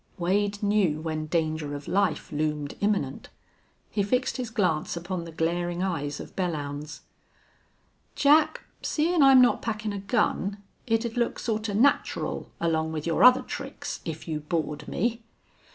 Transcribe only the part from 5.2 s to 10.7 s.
the glaring eyes of Belllounds. "Jack, seein' I'm not packin' a gun,